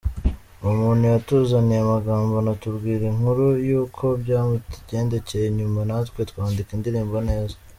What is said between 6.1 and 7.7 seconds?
twandika indirimbo neza.